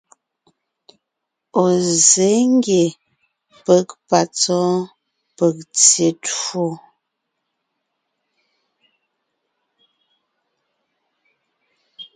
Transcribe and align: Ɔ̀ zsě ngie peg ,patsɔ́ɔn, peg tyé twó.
Ɔ̀ 1.63 1.69
zsě 2.01 2.27
ngie 2.53 2.83
peg 3.65 3.87
,patsɔ́ɔn, 4.09 4.77
peg 5.37 5.55
tyé 5.85 6.07
twó. 6.25 6.65